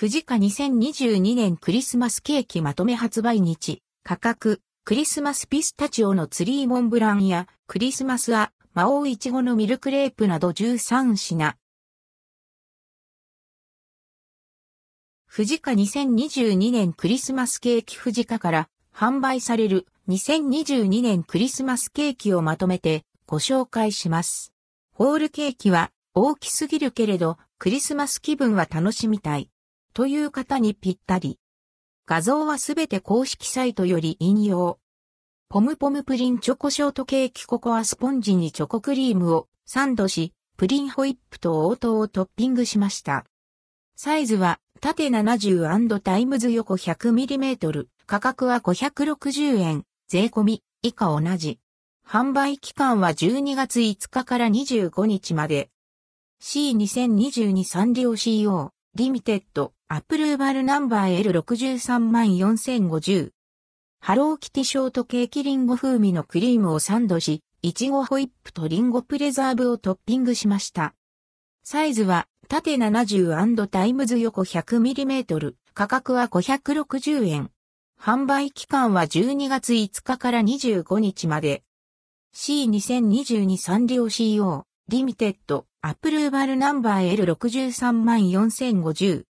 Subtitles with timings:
[0.00, 11.54] 藤家2022年クリスマスケーキまとめ発売日、価格、クリスマスピスタチオのツリーモンブランやクリスマスア、魔王いちごのミルクレープなど13品。
[15.26, 24.54] 藤家2022年クリスマスケーキ藤家から販売される2022年クリスマスケーキをまとめてご紹介します。
[24.94, 29.50] ホールケーキは大きすぎるけれどクリスマス気分は楽しみたい。
[29.92, 31.38] という方にぴったり。
[32.06, 34.78] 画像はすべて公式サイトより引用。
[35.48, 43.24] ポムポムプリンチョコショートケーキココアスポンジにチョコクリームをサンドし、プリンホイップと黄桃をトッピングしました。
[43.96, 51.58] サイズは縦70 times 横 100mm、価格は560円、税込み、以下同じ。
[52.06, 55.70] 販売期間は12月5日から25日まで。
[56.42, 63.30] C2022 サンリオ CO、 Limited。Approval Number L634050。
[64.00, 70.94] ハローキティショートケーキリンゴ風味のクリームをサンドし、いちごホイップとリンゴプレザーブをトッピングしました。
[71.64, 77.50] サイズは縦70 times 横 100mm、価格は560円。
[78.00, 81.64] 販売期間は12月5日から25日まで。
[82.36, 89.24] C2022 サンリオ CO、 Limited、Approval Number L634050。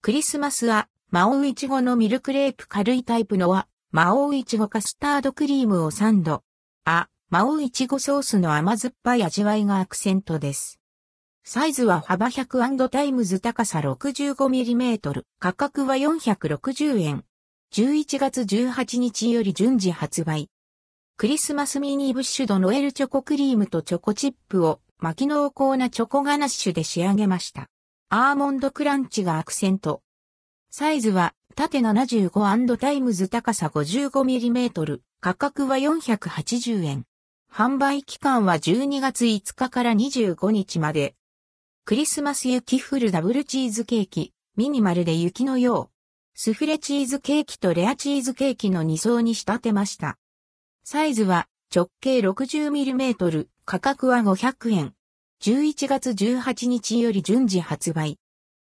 [0.00, 6.44] クリスマスあまおういちごのミルクレープ軽いタイプのあまおういちごカスタードクリームをサンド。
[6.84, 10.78] あまおういちごソースの甘酸っぱい味わいがアクセントです。
[11.42, 17.24] サイズは幅100 times 高さ 65mm、価格は460円。
[17.74, 20.48] 11月18日より順次発売。
[21.16, 27.68] クリスマスミニブッシュドノエルチョコクリームとチョコチップを巻き濃厚なチョコガナッシュで仕上げました。
[28.10, 30.00] アーモンドクランチがアクセント。
[30.70, 37.04] サイズは縦75 times 高さ 55mm、価格は480円。
[37.52, 41.16] 販売期間は12月5日から25日まで。
[41.84, 46.40] クリスマス雪降るダブルチーズケーキ、見た目まるで雪のよう。
[46.40, 50.16] スフレチーズケーキとレアチーズケーキの2層に仕立てました。
[50.82, 54.94] サイズは直径 60mm、価格は500円。
[55.40, 58.18] 11月18日より順次発売。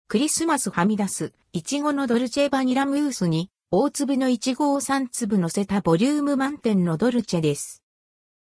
[0.09, 7.83] クリスマスはみ出す、いちごのドルチェバニラムースに、大粒のいちごを3粒乗せたボリューム満点のドルチェです。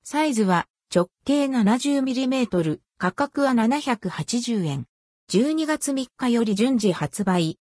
[0.04, 4.86] サイズは直径 70mm、価格は780円。
[5.32, 7.58] 12月3日より順次発売。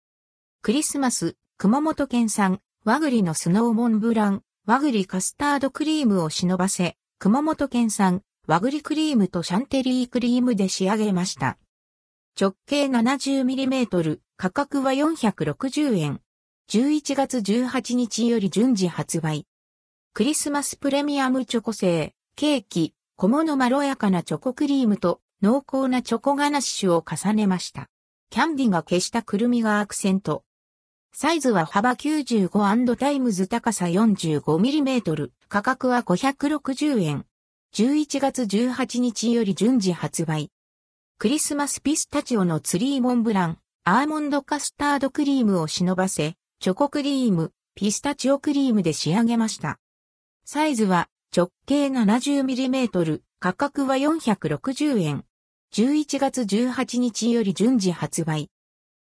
[0.62, 11.58] クリスマス、熊本県産、和栗のスノーモンブラン、和栗カスタードクリームを忍ばせ、熊本県産、和栗クリームとシャンテリークリームで仕上げました。
[12.38, 16.20] 直径 70mm、価格は460円。
[16.70, 19.48] 11月18日より順次発売。
[20.14, 27.88] クリスマスプレミアムチョコ生ケーキ、小物まろやかなチョコクリームと濃厚なチョコガナッシュを重ねました。
[28.32, 30.44] キャンディがけしたくるみがアクセント。
[31.14, 37.26] サイズは幅95 times 高さ 45mm、価格は560円。
[37.74, 40.52] 11月18日より順次発売。
[41.18, 49.80] クリスマスピスタチオのツリーモンブラン、アーモンドカスタードクリームを忍ばせ、チョコクリーム、ピスタチオクリームで仕上げました。
[50.44, 55.24] サイズは直径 70mm、価格は460円。
[55.74, 58.50] 11月18日より順次発売。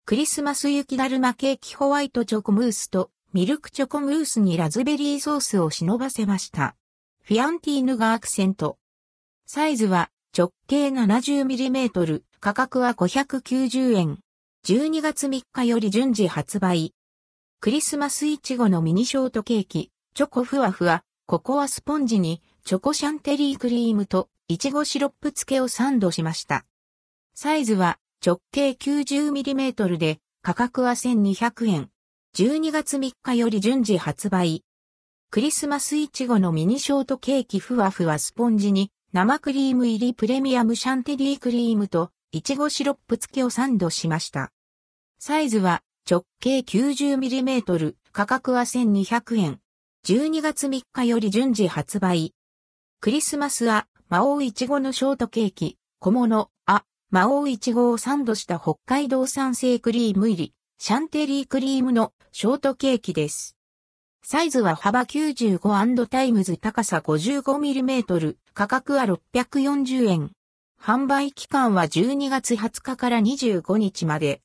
[0.06, 6.75] クリスマス雪だるまケーキホワイトチョコムースとミルクチョコムースにラズベリーソースを忍ばせました。
[7.30, 8.80] フィアンティーヌがアクセント。
[9.46, 14.18] サイズは直径 70mm、価格は590円。
[14.66, 16.96] 12月3日より順次発売。
[17.60, 26.66] クリスマスイチゴのミニショートケーキ、チョコふわふわ、ココアスポンジにチョコシャンテリークリームとイチゴシロップ漬けをサンドしました。
[27.36, 31.90] サイズは直径 90mm で価格は1200円。
[32.36, 34.64] 12月3日より順次発売。
[35.31, 44.52] クリスマスイチゴのミニショートケーキふわふわスポンジに生クリーム入りプレミアムシャンテリークリームとイチゴシロップ付きをサンドしました。
[45.20, 49.60] サイズは直径 90mm、価格は1200円。
[50.08, 52.34] 12月3日より順次発売。
[53.00, 63.59] クリスマスは魔王イチゴのショートケーキ、小物、あ、魔王イチゴをサンドした北海道産生クリーム入り、シャンテリークリームのショートケーキです。
[64.21, 70.31] サイズは幅95 times 高さ 55mm、価格は640円。
[70.80, 74.38] 販売期間は12月20日から25日まで。